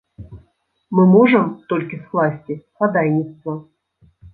Мы 0.97 1.03
можам 1.15 1.45
толькі 1.75 2.03
скласці 2.03 2.53
хадайніцтва. 2.77 3.61